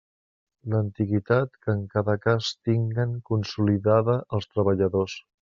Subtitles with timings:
[0.73, 5.17] L'antiguitat que en cada cas tinguen consolidada els treballadors.